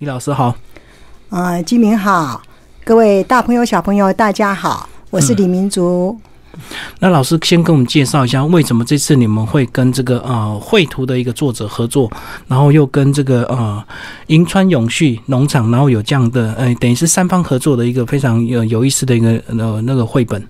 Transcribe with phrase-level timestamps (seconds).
[0.00, 0.56] 李老师好，
[1.28, 2.42] 啊，金明好，
[2.82, 6.18] 各位大朋友、小朋友，大家好，我是李明竹。
[6.98, 12.10] 那老师先跟我们介绍一下，为什么这次你们会跟这个呃绘图的一个作者合作，
[12.48, 13.84] 然后又跟这个呃
[14.26, 20.44] 银川永续农场，然后有这样的呃等于是三方合作的一个非常有有意思的一个呃那个绘本。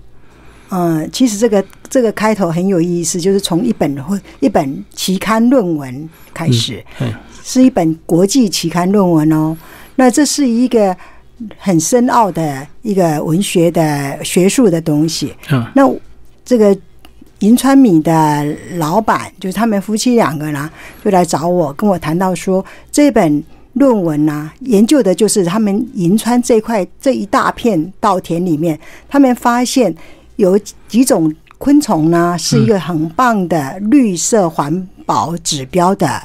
[0.69, 7.13] 嗯，其实这个这个开头很有意思，就是从一本会一本期刊论文开始，嗯
[7.47, 9.55] 是一本国际期刊论文哦。
[9.95, 10.97] 那这是一个
[11.59, 15.31] 很深奥的一个文学的学术的东西。
[15.51, 15.83] 嗯那
[16.43, 16.75] 这个
[17.39, 18.45] 银川米的
[18.77, 20.69] 老板，就是他们夫妻两个呢，
[21.03, 29.93] 就来找我，跟我谈到说，这本论文呢、研究的就是他们银川这块这一大片稻田里面，他们发现
[30.37, 36.21] 有几种昆虫呢，是一个很棒的绿色环保指标的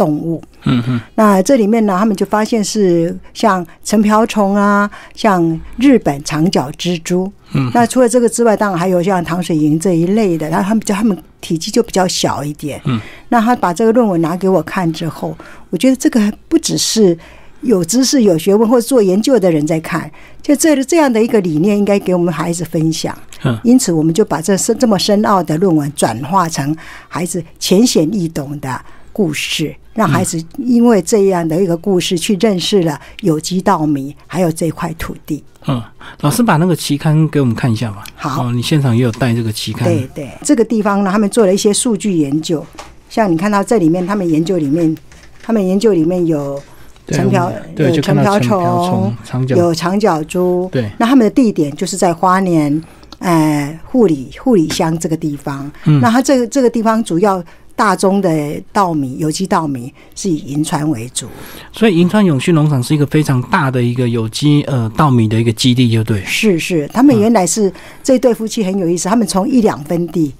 [0.00, 0.42] 动物。
[0.64, 7.30] 嗯嗯那这里面呢，他们就发现是像橙瓢虫啊，像日本长脚蜘蛛。
[7.52, 12.80] 嗯，那除了这个之外，当然还有像糖水蝇这一类的，然后他们就他们体积就比较小一点。
[12.86, 15.36] 嗯，那他把这个论文拿给我看之后，
[15.68, 17.16] 我觉得这个不只是
[17.60, 23.16] 有知识、有学问或者做研究的人在看，就这这样的一个理念，应该给我们孩子分享。
[23.42, 26.76] 嗯因此，我们就把这深这么深奥的论文转化成
[27.08, 28.80] 孩子浅显易懂的
[29.12, 35.42] 故事，让孩子因为这样的一个故事去认识了有机稻米，还有这块土地。
[35.66, 35.82] 嗯，
[36.20, 38.02] 老师把那个期刊给我们看一下吧。
[38.16, 39.86] 好哦，你现场也有带这个期刊。
[39.86, 42.64] 对对，这个地方呢，他们做了一些数据研究，
[43.10, 44.96] 像你看到这里面，他们研究里面，
[45.42, 46.58] 他们研究里面有
[47.04, 49.14] 对橙瓢有就看到橙瓢虫。
[49.48, 52.82] 有长脚蛛，对，那他们的地点就是在花莲，
[53.18, 55.70] 呃，护理护理乡这个地方。
[55.84, 57.44] 嗯那它这个这个地方主要
[57.80, 61.26] 大宗的稻米，有机稻米是以银川为主。
[61.72, 66.22] 所以银川永续农场是一个非常大的一个有机呃稻米的一个基地，就对。
[66.26, 67.72] 是是，他们原来是、
[68.02, 70.30] 这对夫妻很有意思，他们从一两分地。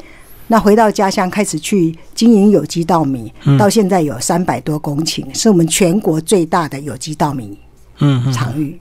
[0.48, 7.56] 那回到家乡开始去经营有机稻米，嗯到现在有三百多公顷，是我们全国最大的有机稻米
[8.00, 8.32] 嗯嗯。
[8.34, 8.78] 场域。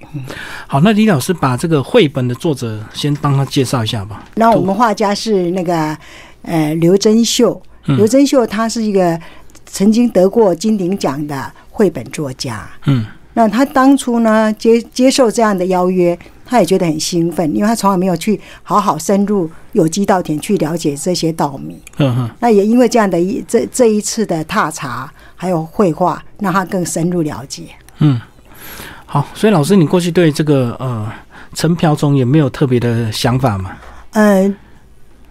[0.67, 4.25] 好，那李老师把这个绘本的作者先帮他介绍一下吧。
[4.35, 5.97] 那我们画家是那个
[6.41, 9.19] 呃刘珍秀，嗯刘珍秀他是一个
[9.65, 12.69] 曾经得过金鼎奖的绘本作家。
[12.85, 21.79] 嗯那他当初呢接接受这样的邀约，他也觉得很兴奋，因为他从来没有去好好深入有机稻田去了解这些稻米。
[21.99, 27.67] 嗯哼，那也因为这样的一这这一次的踏查还有绘画，让他更深入了解。
[27.99, 28.19] 嗯，
[29.05, 31.09] 好，所以老师，你过去对这个呃
[31.53, 33.71] 陈瓢虫也没有特别的想法吗？
[34.13, 34.53] 嗯，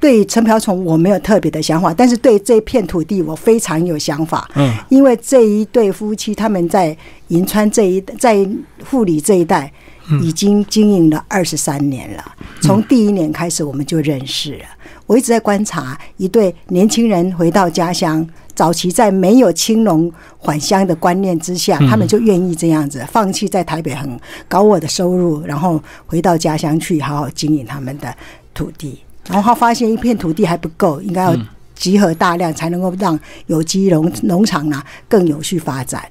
[0.01, 4.49] 对陈瓢虫我没有特别的想法，但是对这片土地我非常有想法。
[4.55, 6.97] 嗯因为这一对夫妻他们在
[7.29, 8.49] 银川这一在
[8.89, 9.73] 护理这一带
[10.23, 12.25] 已经经营了二十三年了，
[12.61, 14.65] 从第一年开始我们就认识了。
[15.07, 20.11] 我一直在观察一对年轻人回到家乡，早期在没有青龙
[20.43, 28.15] 返乡的观念之下，他们就愿意这样子放弃在台北很高我的收入，然后回到家乡去好好经营他们的
[28.55, 29.01] 土地。
[29.29, 31.37] 然后他发现一片土地还不够，应该要
[31.75, 36.03] 集合大量，才能够让有机农农场啊更有序发展。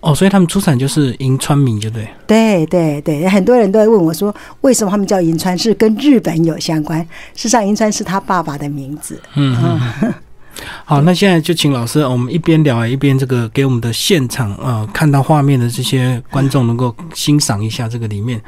[0.00, 2.08] 哦，所以他们出产就是银川米，就对。
[2.26, 5.56] 对对对，很多人都会问我说，为什么他们叫银川？
[5.58, 7.00] 是跟日本有相关？
[7.34, 9.20] 事实上，银川是他爸爸的名字。
[9.34, 10.14] 嗯嗯。
[10.84, 18.42] 好，那现在就请老师，我们一边聊一边这个给我们的现场呃看到画面的这些观众能够欣赏一下这个里面，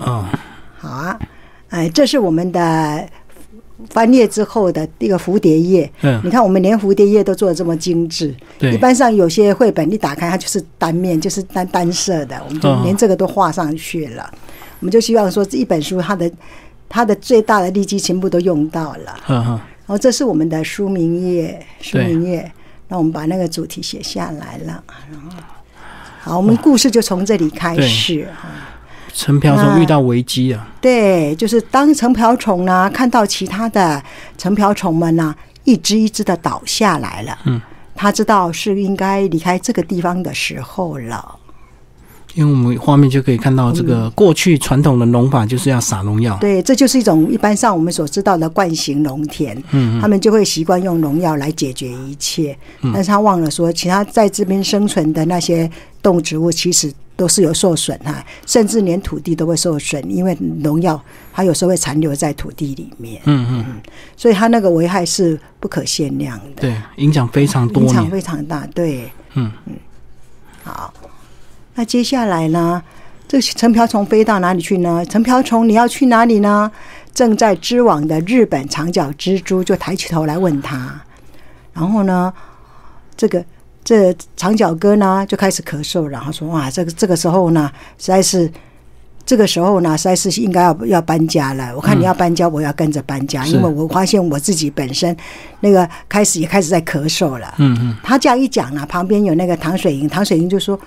[0.00, 0.24] 嗯
[0.78, 1.16] 好啊，
[1.68, 3.08] 哎，这是我们的
[3.90, 5.90] 翻页之后的一个蝴蝶页。
[6.02, 8.34] 嗯，你看，我们连蝴蝶页都做的这么精致。
[8.60, 14.30] 一，般上有些绘本一打开，它就是单面，就是单单色的，我们就哦连这个都画上去了。
[14.80, 16.30] 我们就希望说，这一本书它的
[16.88, 19.20] 它的最大的利基全部都用到了。
[19.28, 22.50] 嗯嗯然后这是我们的书名页，书名页，
[22.88, 24.82] 那我们把那个主题写下来了。
[25.10, 25.36] 然后，
[26.20, 28.28] 好，我们故事就从这里开始。
[29.14, 34.02] 陈瓢虫遇到危机啊，对，就是当成瓢虫呢看到其他的
[34.38, 37.60] 成瓢虫们呢一只一只的倒下来了，嗯，
[37.94, 41.36] 他知道是应该离开这个地方的时候了。
[42.34, 52.56] 因为我们画面就可以看到这个过去传统的农法就是要撒农药，对，这就是一种一般上我们所知道的惯性农田，嗯他们就会习惯用农药来解决一切，
[52.94, 55.70] 但是他忘了说，其他在这边生存的那些
[56.00, 56.90] 动植物其实
[57.22, 61.00] 都是有受损哈，甚至连土地都会受损，因为农药
[61.32, 63.82] 它有时候会残留在土地里面，嗯嗯嗯，
[64.16, 68.66] 所以它那个危害是不可限量的，对，影响非常多影响，非常大。
[68.74, 69.76] 对，嗯嗯
[70.64, 70.92] 好，
[71.76, 72.82] 那接下来呢？
[73.28, 75.06] 这成瓢虫飞到哪里去呢？
[75.06, 76.72] 成瓢虫，你要去哪里呢？
[77.14, 81.00] 正在织网的日本长脚蜘蛛就抬起头来问他。
[81.72, 82.34] 然后呢，
[83.16, 83.44] 这个
[83.92, 88.50] 这长脚哥呢就开始咳嗽，然后说：“哇，这个这个时候呢，实在是
[89.26, 91.70] 这个时候呢，实在是应该要要搬家了。
[91.76, 95.14] 我看你要搬家，我要跟着搬家，因为我发现我自己本身
[95.60, 100.78] 那个开始也开始在咳嗽了。”嗯嗯，他这样一讲呢，旁边有那个唐水英，唐水英就说：“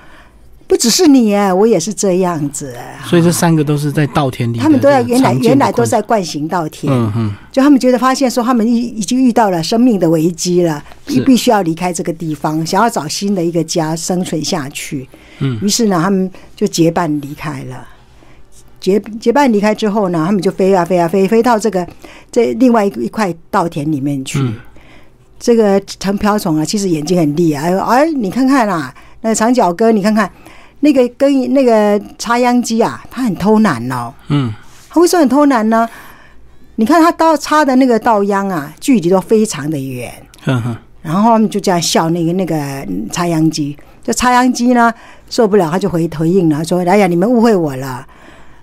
[0.67, 2.75] 不只是你哎，我也是这样子。”
[3.05, 15.07] 所以这三个都是在稻田里他们都要原来原来都在惯行稻田，嗯嗯就他们觉得发现说他们已已经遇到了生命的危机了，是必须要离开这个地方，想要找新的一个家生存下去。
[15.39, 17.87] 嗯于是呢，他们就结伴离开了。
[18.79, 21.87] 结结伴离开之后呢，他们就飞啊飞啊飞，飞到这个
[22.31, 24.39] 这另外一一块稻田里面去。
[24.39, 24.55] 嗯
[25.37, 28.91] 这个陈瓢虫啊，其实眼睛很厉害，哎你看看啊，
[29.25, 30.31] 那长脚哥，你看看
[30.81, 34.13] 那个跟那个插秧机啊，他很偷懒哦。
[34.27, 34.53] 嗯
[34.87, 35.89] 他为什么很偷懒呢？
[36.75, 40.13] 你看他刀插的那个稻秧啊，距离都非常的远，
[40.43, 44.93] 哼哼，然后他们就这样笑那个那个嗯插秧机，这插秧机呢
[45.27, 48.05] 受不了，他就回回应了，说：“哎呀，你们误会我了，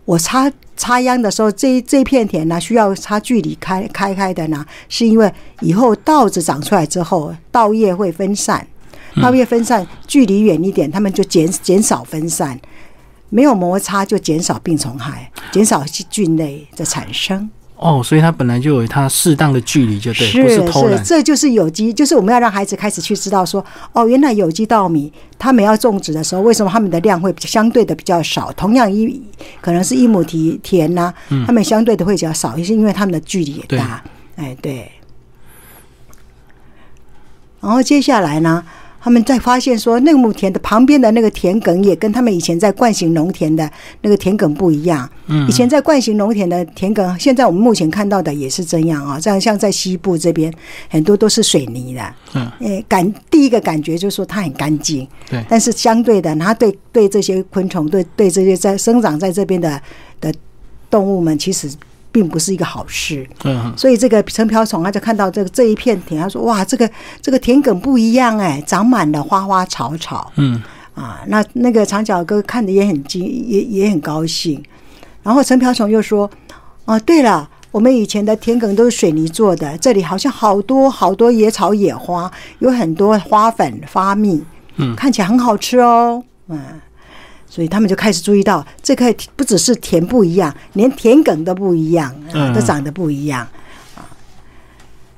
[0.05, 8.65] 我插插秧的时候，这这片田呢需要插距离开开开的呢，是因为以后稻子长出来之后，稻叶会分散，
[9.21, 12.59] 稻叶分散距离远一点，他们就减减少分散。”
[13.35, 17.49] 没有摩擦就减少病虫害，减少菌类的产生。
[17.77, 21.03] 哦，所以它本来就有它适当的距离，就对，不是偷懒。
[21.03, 23.65] 这就是有机，就是我们要让孩子开始去知道说，
[23.95, 28.53] 哦，原来有机稻米他们要种植的时候，为什么他们的量会相对的比较少？
[28.53, 29.21] 同样一
[29.63, 31.13] 可能是一亩田田呐、
[31.47, 34.05] 他们相对的会比较少，一些因为他们的距离也大。
[34.37, 34.93] 哎，对。
[37.61, 38.63] 然后接下来呢，
[39.03, 43.69] 他们在发现说，那个亩田的旁边的那个田埂也跟他们以前在惯行农田的
[44.03, 45.11] 那个田埂不一样。
[45.27, 49.19] 嗯以前在惯行农田的田埂，现在我们目前看到的也是这样啊。
[49.19, 50.53] 这样像在西部这边，
[50.89, 52.15] 很多都是水泥的。
[52.35, 59.83] 嗯，诶，感第一个感觉就是说它很干净，对，但是相对的，它对对这些昆虫，对对这些在生长在这边的
[60.21, 60.33] 的
[60.89, 61.69] 动物们，其实
[62.13, 63.27] 并不是一个好事。
[63.43, 66.89] 嗯，所以这个陈瓢虫，他就看到这个这一片田，他说：“哇，这个
[67.21, 70.63] 这个田埂不一样哎，长满了花花草草嗯
[70.95, 74.63] 啊。”那那个长脚哥看的也很惊，也也很高兴。
[75.23, 76.31] 然后陈瓢虫又说
[76.85, 84.45] ：“哦，对了。”我们以前的田埂都是水泥做的，这里好像好多好多野草野花，有很多花粉花蜜，
[84.77, 86.61] 嗯看起来很好吃哦，嗯，
[87.53, 92.11] 所以他们就开始注意到，这块不只是田不一样，连田埂都不一样，
[92.55, 93.47] 都长得不一样
[93.95, 94.09] 啊。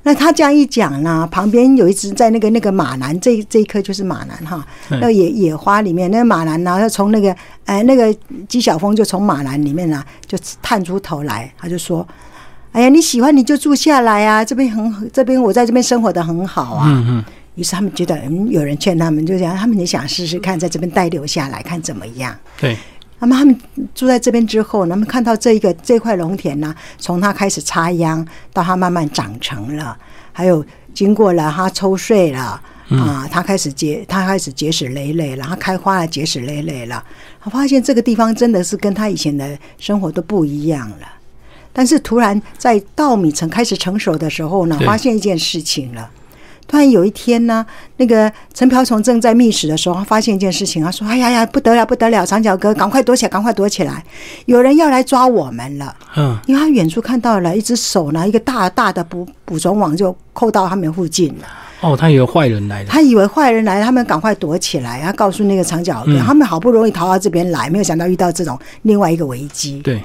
[0.03, 7.33] 那他这样一讲呢，旁边有一只在那个那个马兰，这这一棵就是马兰哈，那野野花里面，那个马兰呢，要从那个
[7.63, 8.13] 哎那个
[8.49, 12.05] 姬晓峰就从马兰里面呢就探出头来，他就说。
[12.73, 16.83] 哎呀，你喜欢你就住下来啊，这边很这边我在这边生活的很好啊。
[16.89, 17.23] 嗯嗯，
[17.55, 22.37] 于是他们觉得，嗯，有人劝他们，就讲他们也想试试看，在这边待留下来，看怎么样。
[22.57, 22.77] 对，
[23.19, 23.57] 那么他们
[23.93, 29.97] 住在这边之后，他们看到这一个这块农田呢，从它开始插秧到它慢慢长成了，
[30.31, 32.61] 还有经过了它抽穗了。
[32.87, 37.03] 啊，它开始结，它开始结实累累了，它开花了，结实累累了。
[37.41, 41.07] 他发现这个地方真的是跟他以前的生活都不一样了。
[41.73, 46.07] 但是突然在稻米成开始成熟的时候呢，发现一件事情了。
[46.67, 47.65] 突然有一天呢，
[47.97, 52.25] 那个陈瓢虫正在觅食的时候，他发现一件事情，他说：“哎呀呀，不得了，不得了！
[52.25, 54.03] 长脚哥，赶快躲起来，赶快躲起来！
[54.45, 61.47] 有人要来抓我们了。”嗯因为他远处看到了一只手拿一个大大的捕捕虫网就扣到他们附近了。
[61.81, 65.01] 哦，他以为坏人来了，他以为坏人来，他们赶快躲起来。
[65.01, 69.81] 他告诉那个长脚哥，嗯他们好不容易逃到这边来，没有想到遇到这种另外一个危机。
[69.81, 70.01] 对，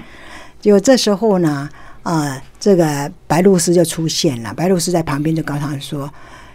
[0.60, 1.68] 就这时候呢，
[2.02, 4.52] 呃，这个白露丝就出现了。
[4.52, 6.10] 白露丝在旁边就告诉他们说：“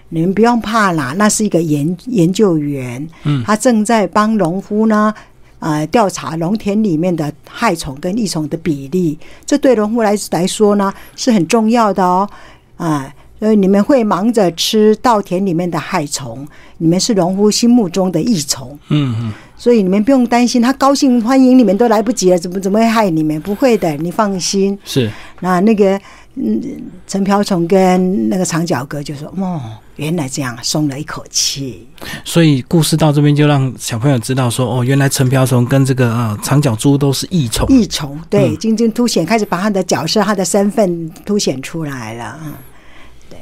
[0.10, 5.14] 你们不用怕啦，那是一个研研究员，嗯他正在帮农夫呢，
[5.60, 9.18] 呃，调查农田里面的害虫跟益虫的比例。
[9.46, 12.30] 这对农夫来来说呢是很重要的哦，
[12.78, 16.48] 啊、所以你们会忙着吃稻田里面的害虫，
[16.78, 23.42] 你们是农夫心目中的益虫。”嗯嗯，所以你们不用担心，他高兴欢迎你们都来不及了，怎么怎么会害你们？
[23.42, 24.78] 不会的，你放心。
[24.86, 25.10] 是，
[25.40, 26.00] 那那个
[26.36, 26.62] 嗯，
[27.08, 29.62] 陈瓢虫跟那个长脚哥就说：“哦，
[29.98, 31.88] 原来这样，松了一口气。
[32.24, 42.40] 所以故事到这边就让小朋友知道说，哦，原来陈瓢虫跟这个呃长角猪都是异虫，益虫对，嗯晶晶凸显，开始把他的角色、他的身份凸显出来了。
[42.44, 42.54] 嗯，
[43.30, 43.40] 对。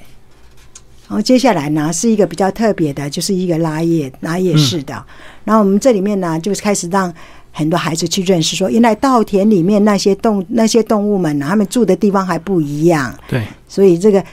[1.08, 5.04] 然后接下来呢是一个比较特别的，就是一个拉叶拉叶式的。
[5.44, 7.12] 然后我们这里面呢，就是开始让
[7.52, 13.14] 很多孩子去认识，说原来稻田里面那些动那些动物们，他们住的地方还不一样。
[13.28, 14.24] 对，所以这个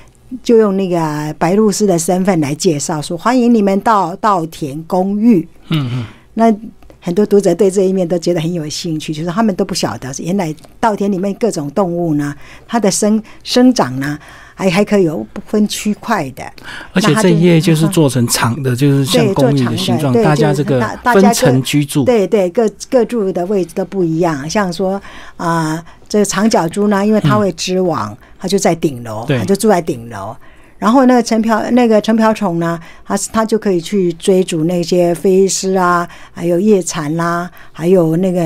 [0.42, 5.46] 就用那个白露丝的身份来介绍，说欢迎你们到稻田公寓。
[5.68, 6.54] 嗯嗯，那
[7.02, 12.34] 很多读者对这一面都觉得很有兴趣，就是他们都不晓得，原来稻田里面各种动物呢，
[12.68, 14.18] 它的生生长呢，
[14.54, 16.44] 还还可以有不分区块的。
[16.92, 22.04] 而且这一页就是做成长的，就是像对公寓的的形状，对大家这个分层居住。
[22.04, 24.48] 对对，各各住的位置都不一样。
[24.48, 25.00] 像说
[25.38, 30.36] 啊、这个长脚猪呢，因为它会织网，它就在顶楼，它就住在顶楼。
[30.76, 38.40] 然后那个成瓢那个成瓢虫呢，它它就可以去追逐那些飞丝啊，还有叶蝉啦、还有那个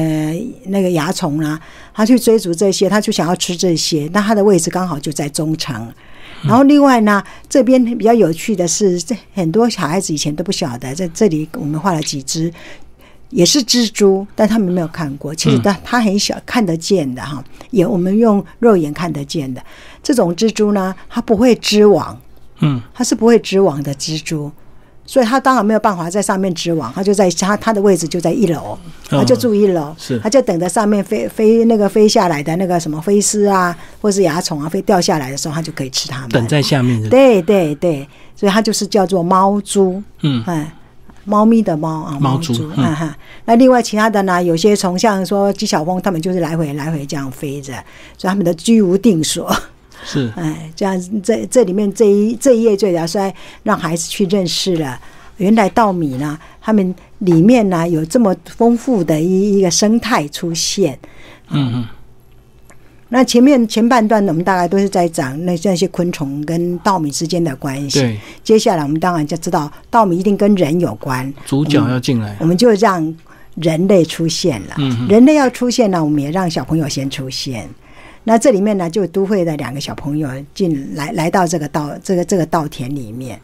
[0.67, 1.59] 那个蚜虫啦、
[1.95, 4.11] 它去追逐这些，它就想要吃这些。
[4.13, 5.91] 那它的位置刚好就在中层。
[6.43, 12.53] 然后另外呢，这边比较有趣的是，这很多小孩子以前都不晓得，在这里我们画了几只，
[13.35, 15.35] 也是蜘蛛，但他们没有看过。
[15.35, 19.61] 其实它它很小，看得见的哈，也我们用肉眼看得见的。
[20.05, 22.17] 这种蜘蛛呢，它不会织网，
[22.61, 24.49] 嗯，它是不会织网的蜘蛛，
[25.05, 36.29] 所以它当然没有办法在上面织网，它就在它它的位置就在一楼，它就住一楼，是它就等着上面飞飞那个飞下来的那个什么飞丝啊，或是蚜虫啊飞掉下来的时候，它就可以吃它们。
[36.29, 37.09] 等在下面的。
[37.09, 40.67] 对对对，所以它就是叫做猫蛛，嗯，嗯，
[41.25, 43.17] 猫咪的猫啊，猫猪猪，嗯嗯哈。
[43.47, 47.73] 那另外其他的呢，有些从像说鸡小峰，他们就是来回来回这样飞着，
[48.17, 49.55] 所以他们的居无定所。
[50.05, 55.01] 是 哎，这样这这里面这一这一页最主要是让孩子去认识了。
[55.39, 60.99] 原来稻米呢，他们里面呢有这么丰富的一一个生态出现。
[61.51, 61.85] 嗯嗯，
[63.15, 68.01] 那前面前半段呢，我们大概都是在讲那那些昆虫跟稻米之间的关系。
[68.01, 72.45] 对，接下来我们当然就知道稻米一定跟人有关，主角要进来我。
[72.45, 73.17] 们就让
[73.55, 74.75] 人类出现了。
[74.79, 77.69] 嗯人类要出现呢，我们也让小朋友先出现。
[78.25, 83.41] 那这里面呢，就都会的两个小朋友进来，来到这个稻这个这个稻田里面。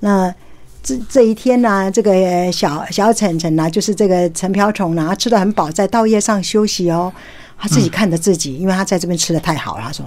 [0.00, 0.34] 那
[0.82, 7.12] 这这一天呢，这个小小晨晨呢，就是这个陈瓢虫呢，他吃的很饱，在稻叶上休息哦。
[7.58, 10.04] 他自己看着自己，因为他在这边吃的太好了，他说：“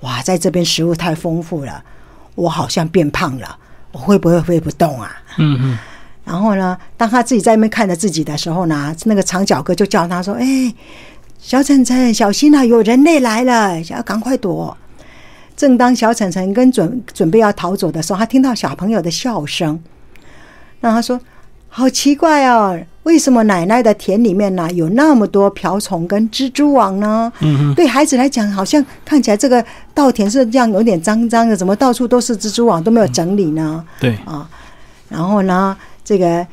[0.00, 1.82] 哇，在这边食物太丰富了，
[2.34, 3.56] 我好像变胖了，
[3.92, 5.78] 我会不会飞不动啊？”嗯嗯，
[6.24, 10.74] 然后呢，当他自己在那边看着自己的时候呢，那个长脚哥就叫他说：“哎，
[11.38, 14.76] 小晨晨，小心啊，有人类来了，要赶快躲。”
[15.56, 19.82] 正当小晨晨跟准准备要逃走的时候，他听到小朋友的笑声，
[20.80, 21.20] 那他说
[21.70, 33.84] ：“好奇怪哦，为什么奶奶的田里面呢有那么多瓢虫跟蜘蛛网呢？”嗯对孩子来讲，好像看起来这个稻田是这样有点脏脏的，怎么到处都是蜘蛛网都没有整理呢？
[34.00, 34.48] 对，啊，
[35.08, 36.44] 然后呢，这个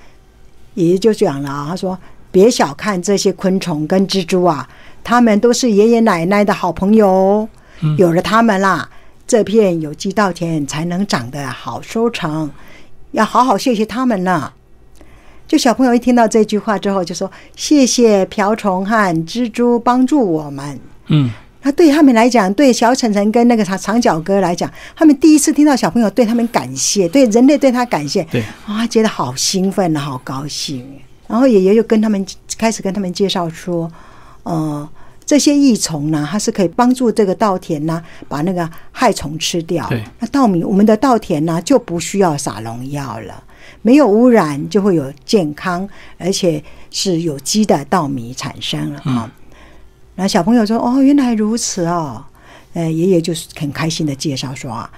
[0.75, 1.97] 爷爷就讲了啊，他说
[2.29, 4.67] ：“别小看这些昆虫跟蜘蛛啊，
[5.03, 7.49] 他们都是爷爷奶奶的好朋友哦。
[7.97, 8.87] 有了他们啦，
[9.25, 12.51] 这片有机稻田才能长得好收成，
[13.11, 14.51] 要好好谢谢他们呢。”
[15.47, 21.29] 就小朋友一听到这句话之后，就说：“谢谢瓢虫和蜘蛛帮助我们。”嗯，
[21.61, 30.83] 那对他们来讲，对小晨晨跟那个长长脚哥来讲，他们第一次听到小朋友对他们感谢，对人类对他感谢，对，啊，觉得好兴奋啊，好高兴。
[31.27, 32.25] 然后爷爷又跟他们
[32.57, 33.91] 开始跟他们介绍说，
[34.43, 34.87] 呃，
[35.25, 38.69] 这些益虫呢，它是可以帮助这个稻田呢，把那个
[39.05, 39.87] 害虫吃掉。
[40.17, 43.43] 那稻米，我们的稻田呢，就不需要撒农药了，
[43.83, 49.31] 没有污染，就会有健康，而且是有机的稻米产生了啊。
[50.15, 52.25] 然后小朋友说：“哦，原来如此哦。”
[52.73, 54.89] 呃，爷爷就是很开心的介绍说啊，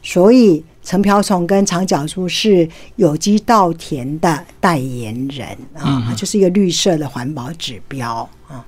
[0.00, 8.64] 所以陈瓢虫跟长脚猪是有机稻田的代言人啊，它就是一个绿色的环保指标啊。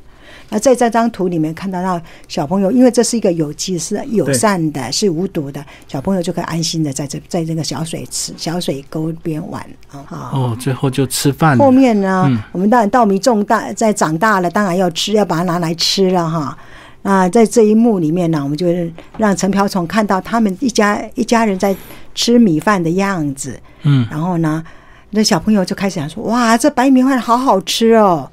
[0.50, 9.64] 那在这张图里面看到到小朋友，因为这是一个有机、是友善的、是无毒的，小朋友就可以安心的在这在这个小水池、小水沟边玩
[10.08, 11.64] 哦，最后就吃饭了。
[11.64, 12.38] 后面呢，嗯。
[12.52, 16.56] 我们当然稻米种大，在长大了，当然要吃，要把它拿来吃了哈。
[17.02, 21.76] 那在这一幕里面呢，我们就是让陈瓢虫看到他们一家一家人在
[22.14, 24.64] 吃米饭的样子，嗯，然后呢，
[25.10, 28.28] 那小朋友就开始想说：“哇，这白米饭好好吃哦！”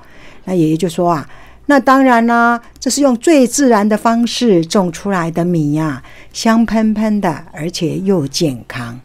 [0.45, 1.27] 那爷爷就说啊
[1.67, 8.99] ：“那当然啦，这是用最自然的方式种出来的米呀、香喷喷的，而且又健康。”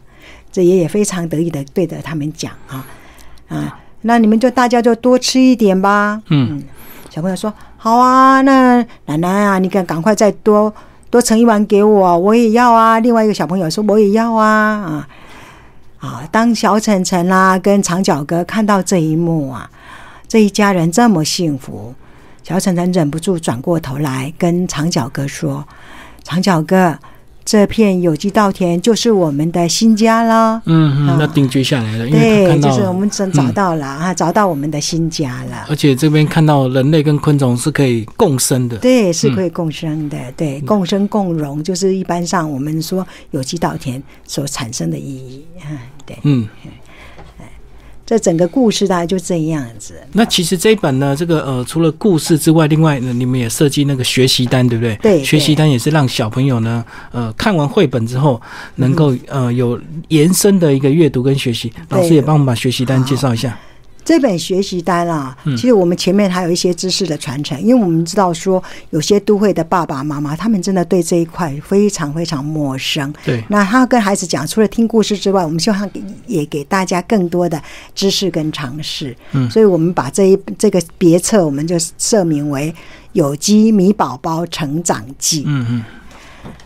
[0.51, 2.85] 这爷爷非常得意的对着他们讲啊
[3.47, 6.21] 啊，那你们就大家就多吃一点吧。
[6.29, 6.61] 嗯
[7.09, 10.73] 小朋友说：“好啊，那奶奶啊，你赶赶快再多
[11.09, 15.07] 多盛一碗给我，我也要啊。”另外一个小朋友说：“我也要啊啊。”
[15.99, 19.69] 啊，当小晨晨啦跟长脚哥看到这一幕啊，
[20.27, 21.93] 这一家人这么幸福，
[22.43, 25.65] 小晨晨忍不住转过头来跟长脚哥说
[26.23, 26.97] ：“长脚哥。”
[27.43, 30.61] 这片有机稻田就是我们的新家了。
[30.67, 35.65] 嗯嗯，那定居下来了，因为对，就是我们真找到了啊，找到我们的新家了。
[35.67, 45.43] 而且这边看到人类跟昆虫是可以共生的，对，是可以共生的，对，共生共荣，就是一般上我们说有机稻田所产生的意义。
[45.67, 46.47] 嗯，对，嗯。
[48.11, 49.93] 这整个故事大概就这样子。
[50.11, 54.97] 那其实这一本呢，这个呃，除了故事之外，另外呢，你们也设计那个学习单，对不对？
[54.97, 58.41] 对，学习单也是让小朋友呢，呃，看完绘本之后，
[58.75, 61.71] 能够呃有延伸的一个阅读跟学习。
[61.87, 63.57] 老师也帮我们把学习单介绍一下。
[64.03, 73.13] 这本学习单啊，其实我们前面还有一些知识的传承，因为我们知道说有些都会的爸爸妈妈，他们真的对这一块非常非常陌生。
[73.23, 75.89] 对，那他跟孩子讲，除了听故事之外，我们希望
[76.27, 77.61] 也给大家更多的
[77.93, 79.15] 知识跟常识。
[79.33, 82.71] 嗯，所以我们把这一这个别册，我们就设名为
[83.13, 85.41] 《有机米宝宝成长记》。
[85.45, 85.83] 嗯嗯。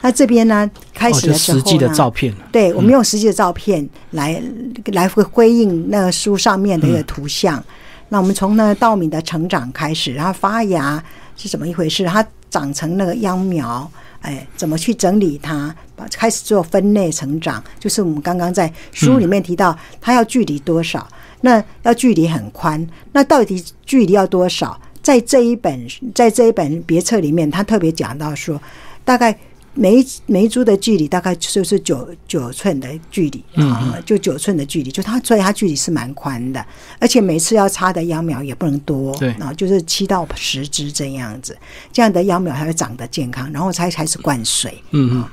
[0.01, 4.41] 那这边呢，开始的时候，实际的照片，对我们用实际的照片来
[4.93, 7.63] 来回回应那个书上面的一个图像。
[8.09, 11.03] 那我们从那个稻米的成长开始，然后发芽
[11.35, 12.05] 是怎么一回事？
[12.05, 13.89] 它长成那个秧苗，
[14.21, 15.73] 哎，怎么去整理它？
[16.13, 21.07] 开始做分类成长，就是我们刚刚在书里面提到，它要距离多少？
[21.41, 24.79] 那要距离很宽，那到底距离要多少？
[25.01, 28.61] 在这一本在这一本别册里面，他特别讲到说，
[29.03, 29.35] 大概。
[29.77, 36.65] 每一每一株的距离大概就是九九寸的距离啊，就九寸的距离，就它所以它距离是蛮宽的，
[36.97, 39.31] 而且每次要插的秧苗也不能多，对。
[39.33, 41.55] 啊，就是七到十枝这样子，
[41.91, 45.25] 这样的秧苗才会长得健康，然后才开始灌水，嗯嗯，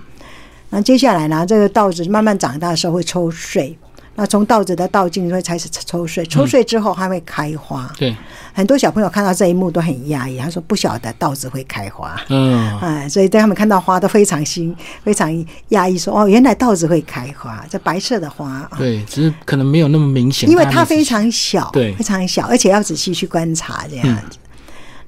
[0.70, 3.78] 那接下来呢，这个稻子慢慢长大的时候会抽穗。
[4.14, 7.90] 那从稻子的稻茎会开始抽穗，抽穗之后它会开花。
[7.96, 8.14] 对，
[8.52, 12.20] 很多小朋友看到这一幕都很压抑，他说不晓得稻子会开花。
[12.28, 15.32] 嗯，哎，所以对他们看到花都非常新，非常
[15.68, 18.68] 压抑，说哦，原来稻子会开花，这白色的花。
[18.76, 24.38] 对，只是可能没有那么明显，因为它非常小，对，非常小，而且要仔细去观察这样子。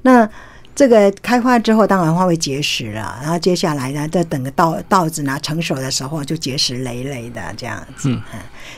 [0.02, 0.28] 那。
[0.74, 3.16] 这个开花之后，当然花会结实了。
[3.22, 8.08] 然后接下来呢，再等个稻稻子呢成熟的时候，就结实累累的这样子。
[8.10, 8.20] 嗯，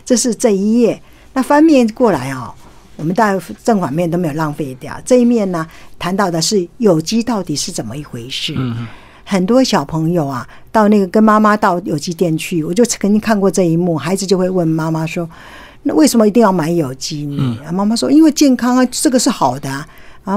[0.05, 1.01] 这是这一页。
[1.33, 2.53] 那翻面过来哦，
[2.97, 5.01] 我们大正反面都没有浪费掉。
[5.05, 5.67] 这一面呢，
[5.99, 8.55] 谈到的是有机到底是怎么一回事。
[8.57, 8.87] 嗯
[9.29, 15.29] 很多小朋友啊，到那个跟妈妈到有机店去，我就曾经看过这一幕，孩子就会问妈妈说
[15.83, 19.89] ：“那为什么一定要买有机嗯？”妈妈说：“因为健康啊，这个是好的。”啊，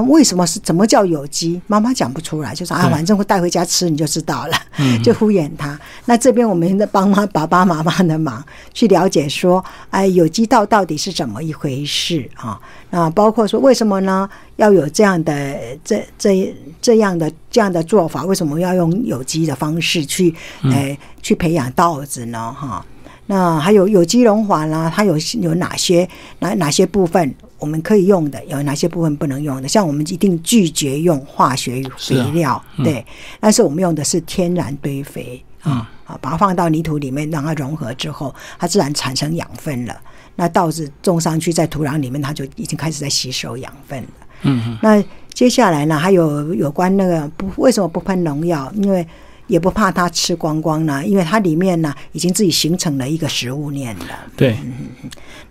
[0.02, 1.60] 为什么是怎么叫有机？
[1.66, 4.56] 妈妈讲不出来，就说啊，反正会带回家吃，你就知道了，
[5.02, 5.78] 就敷衍他。
[6.04, 12.60] 那这边我们在帮妈爸爸妈妈的忙，去了解说，哎，有机稻到底是怎么一回事啊？
[12.90, 14.28] 那包括说，为什么呢？
[14.56, 18.24] 要有这样的这这这样的这样的做法？
[18.24, 22.54] 为什么要用有机的方式去哎去培养稻子呢？
[22.56, 22.84] 哈，
[23.26, 26.08] 那还有有机溶化啦，它有有哪些
[26.40, 27.34] 哪哪些部分？
[27.60, 29.68] 我们可以用的有哪些部分不能用的？
[29.68, 33.04] 像我们一定拒绝用化学肥料，对。
[33.38, 39.96] 但是我们用的是天然堆肥啊，啊，把它放到泥土里面，让它融合之后，它自然产生养分了。
[40.36, 44.08] 那稻子种上去，在土壤里面，它就已经开始在吸收养分了。
[44.42, 48.72] 嗯那接下来呢，还有有关那个不为什么不喷农药？
[48.74, 49.06] 因为
[49.50, 54.06] 也不怕它吃光光呢，因为它里面呢已经自己形成了一个食物链了。
[54.36, 54.56] 对。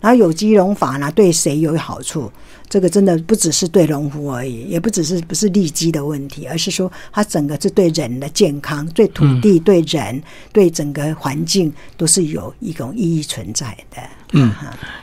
[0.01, 2.31] 然后有机农法呢，对谁有好处？
[2.69, 10.21] 这个真的不只是对农夫而已，也不只是不是利基的问题，而是说它整个是对人的健康、对土地、对人、
[10.53, 14.01] 对整个环境都是有一种意义存在的。
[14.33, 14.51] 嗯，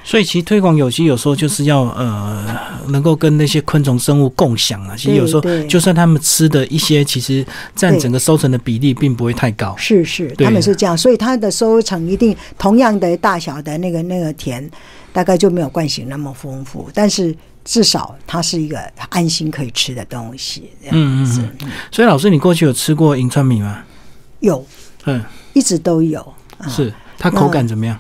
[0.05, 2.47] 所以其实推广有机有时候就是要呃，
[2.89, 4.95] 能够跟那些昆虫生物共享啊。
[4.97, 9.75] 其实有时候就算他们吃的一些，其实占整个收成的比例并不会太高。
[9.77, 14.71] 是是，他们是这样，所以它的收成一定同样的大小的那个那个田，
[15.12, 17.35] 大概就没有惯性那么丰富，但是。
[17.69, 21.69] 至少它是一个安心可以吃的东西，嗯嗯嗯。
[21.91, 23.83] 所以老师，你过去有吃过银川米吗？
[24.39, 24.65] 有，
[25.05, 25.21] 嗯，
[25.53, 26.33] 一直都有。
[26.69, 27.99] 是它口感怎么样？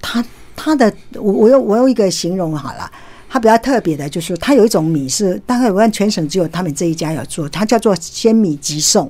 [0.00, 0.24] 它
[0.66, 2.90] 它的我我用我用一个形容好了，
[3.28, 9.08] 它比较特别的就是它有一种米是大概我看全省只有他们这一家有做，它叫做鲜米急送，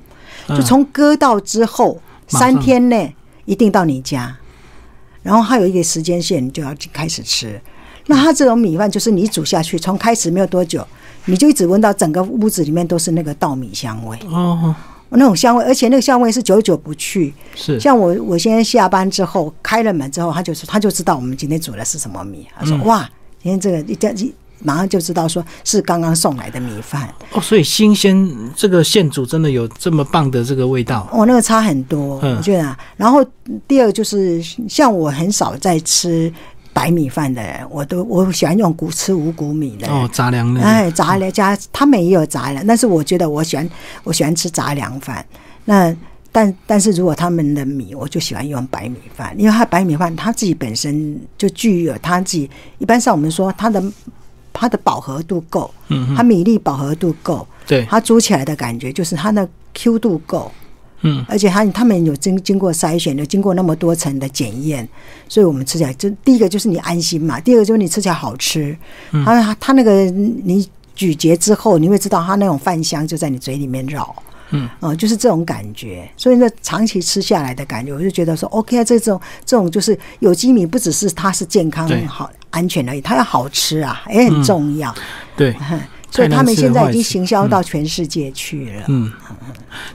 [0.49, 3.15] 就从割到之后三天内
[3.47, 4.37] 一定到你家，
[5.23, 7.59] 然后还有一个时间线，你就要开始吃。
[8.09, 10.87] 那它这种米饭就是你煮下去，从开始没有多久，
[11.25, 14.19] 你就一直闻到整个屋子里面都是那个稻米香味。
[14.29, 14.75] 哦，
[15.17, 17.35] 那种香味，而且那个香味是久久不去。
[17.55, 22.47] 是像我，我现在下班之后开了门之后，他就说他就知道我们今天煮的是什么米。
[22.59, 23.09] 他说：“哇，
[23.43, 27.09] 今天这个一家一马上就知道说是刚刚送来的米饭。
[27.33, 31.07] 哦，所以新鲜这个现煮真的有这么棒的这个味道。
[31.13, 32.79] 哦，那个差很多，嗯我觉得啊。
[32.97, 33.25] 然后
[33.69, 36.33] 第二个就是像我很少在吃
[36.77, 39.89] 白米饭的人，我都我喜欢用谷吃五谷米的。
[39.89, 43.67] 哦，杂粮的，哎，杂粮加他们也有杂粮，但是我觉得我喜欢
[44.05, 45.25] 我喜欢吃杂粮饭。
[45.65, 45.97] 那
[46.31, 53.83] 但但是如果他们的米，我就喜欢用白米饭，因为它白米饭它自己本身就具有它自己，一般上我们说它的
[54.53, 60.53] 它的饱和度够，嗯它米粒饱和度够，对，它煮起来的感觉就是它的 Q 度够。
[61.03, 64.89] 嗯，而且它他们有经经过筛选，有经过那么多层的检验，
[65.29, 68.77] 所以我们吃起来就第一个就是你安心嘛，第二个就是你吃起来好吃。
[69.25, 74.15] 它它那个你咀嚼之后，你会知道它那种饭香就在你嘴里面绕。
[74.51, 84.95] 嗯，哦、就是这种感觉，所以呢，长期吃下来的感觉，我就觉得说，OK 啊，这种这种就是有机米，不只是它是健康好安全而已，它要好吃啊，也很重要。
[85.37, 85.53] 对，
[86.17, 87.27] 所以他们现在已经行。
[87.27, 88.85] 销到全世界去了。
[88.87, 89.13] 嗯，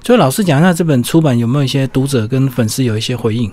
[0.03, 3.49] 所以老师讲一下这本出版有没有一些读者跟粉丝有一些回应？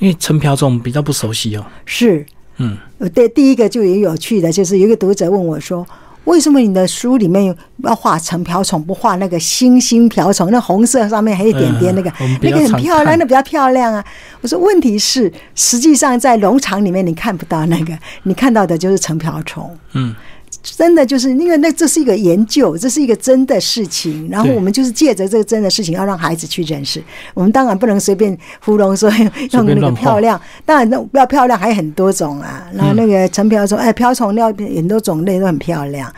[0.00, 1.64] 因为陈朴总比较不熟悉哦。
[1.86, 5.86] 是，嗯，呃，对，第一个就也有趣的，就是有一个读者问我说
[6.24, 10.50] ：“为什么你的书里面要画成瓢虫，不画那个星星瓢虫？
[10.50, 14.04] 那红色上面还有一点点那个，那个很漂亮，那比较漂亮啊。”
[14.42, 20.12] 我说：“问题是，实际上在农场里面你看不到那个，你看到的就是成瓢虫。”嗯，
[20.62, 27.02] 真的就是因为那这是一个研究，这是一个真的事情，然后我们就是借着这个真的事情，要让孩子去认识。
[27.32, 29.10] 我们当然不能随便糊弄说
[29.52, 32.66] 用那个漂亮，当然那不要漂亮还有很多种啊。
[32.74, 36.12] 然后那个陈瓢虫，哎，瓢虫料很多种类都很漂亮。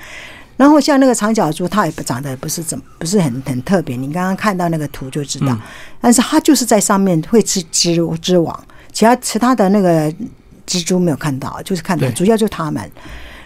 [0.56, 5.56] 然后像那个长脚猪，它也不长得不是怎么不是很很特别，你刚刚看到那个图就知道。
[6.00, 10.12] 但是它就是在上面会吃织织网，其他其他的那个
[10.66, 12.90] 蜘蛛没有看到，就是看到主要就是它们。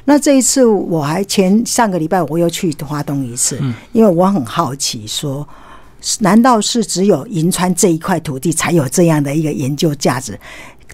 [0.06, 3.60] 那这一次我还前上个礼拜我又去花东一次，
[3.92, 5.46] 因为我很好奇说，
[6.20, 10.38] 难道是只有银川这一块土地才有这样的一个研究价值？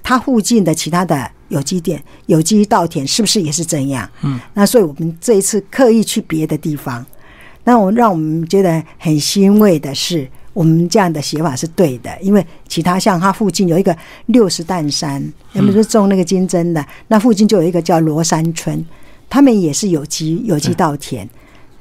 [0.03, 4.09] 它附近的其他的有机店、有机稻田是不是也是这样？
[4.22, 7.05] 嗯，那所以我们这一次刻意去别的地方，
[7.64, 13.96] 那我让我们觉得很欣慰的是，我们这样的写法是对的，因为其他像它附近有一个
[14.27, 15.22] 六十担山，
[15.53, 18.85] 我们是种那个金针的，那附近就有一个叫罗山村，
[19.33, 21.27] 他们也是有机有机稻田。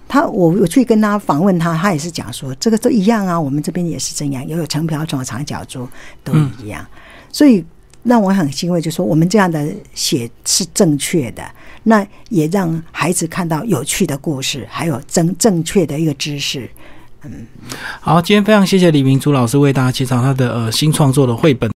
[0.07, 5.85] 他我我去跟他访问他，他也是讲说这个都一样啊，我们这边也是这样，也有成瓢虫、长角猪
[6.23, 6.33] 都
[6.63, 6.85] 一样，
[7.29, 7.61] 所以
[8.03, 11.43] 让我很欣慰，就说我们这样的写是正确的，
[11.83, 16.69] 那也让孩子看到有趣的故事，还有正正确的一个知识。
[17.23, 17.45] 嗯
[17.99, 21.69] 好，今天非常谢谢李明珠老师为大家介绍他的呃新创作的绘本。